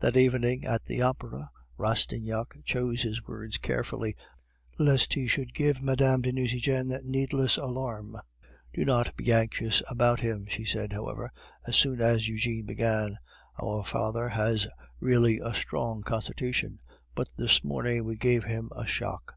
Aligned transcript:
That 0.00 0.16
evening 0.16 0.64
at 0.64 0.86
the 0.86 1.02
opera 1.02 1.50
Rastignac 1.76 2.64
chose 2.64 3.02
his 3.02 3.24
words 3.28 3.58
carefully, 3.58 4.16
lest 4.76 5.14
he 5.14 5.28
should 5.28 5.54
give 5.54 5.80
Mme. 5.80 6.20
de 6.20 6.32
Nucingen 6.32 6.98
needless 7.04 7.56
alarm. 7.56 8.16
"Do 8.74 8.84
not 8.84 9.16
be 9.16 9.32
anxious 9.32 9.80
about 9.88 10.18
him," 10.18 10.46
she 10.50 10.64
said, 10.64 10.92
however, 10.92 11.30
as 11.64 11.76
soon 11.76 12.00
as 12.00 12.26
Eugene 12.26 12.66
began, 12.66 13.18
"our 13.62 13.84
father 13.84 14.30
has 14.30 14.66
really 14.98 15.38
a 15.38 15.54
strong 15.54 16.02
constitution, 16.02 16.80
but 17.14 17.32
this 17.36 17.62
morning 17.62 18.04
we 18.04 18.16
gave 18.16 18.42
him 18.42 18.70
a 18.74 18.84
shock. 18.84 19.34